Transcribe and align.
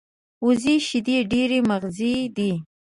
وزې 0.45 0.75
شیدې 0.87 1.17
ډېرې 1.31 1.59
مغذي 1.69 2.15
دي 2.35 2.51